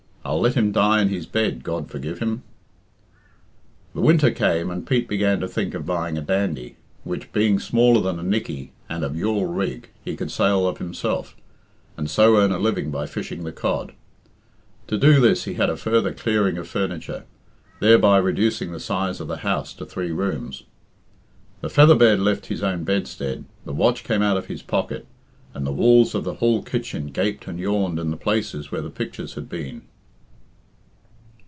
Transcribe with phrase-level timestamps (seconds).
[0.23, 2.43] "I'll let him die in his bed, God forgive him."
[3.95, 8.01] The winter came, and Pete began to think of buying a Dandie, which being smaller
[8.01, 11.35] than a Nickey, and of yawl rig, he could sail of himself,
[11.97, 13.93] and so earn a living by fishing the cod.
[14.87, 17.23] To do this he had a further clearing of furniture,
[17.79, 20.63] thereby reducing the size of the house to three rooms.
[21.61, 25.07] The featherbed left his own bedstead, the watch came out of his pocket,
[25.55, 28.91] and the walls of the hall kitchen gaped and yawned in the places where the
[28.91, 29.81] pictures had been.